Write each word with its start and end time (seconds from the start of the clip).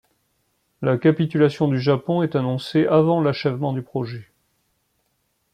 La 0.81 0.97
capitulation 0.97 1.67
du 1.67 1.79
Japon 1.79 2.23
est 2.23 2.35
annoncé 2.35 2.87
avant 2.87 3.21
l'achèvement 3.21 3.71
du 3.71 3.83
projet. 3.83 4.31